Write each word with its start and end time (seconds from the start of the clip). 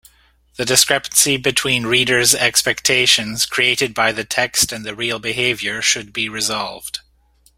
The 0.57 0.65
discrepancy 0.65 1.37
between 1.37 1.85
reader’s 1.85 2.33
expectations 2.33 3.45
created 3.45 3.93
by 3.93 4.11
the 4.11 4.23
text 4.23 4.71
and 4.71 4.83
the 4.83 4.95
real 4.95 5.19
behaviour 5.19 5.83
should 5.83 6.11
be 6.11 6.27
resolved. 6.27 7.01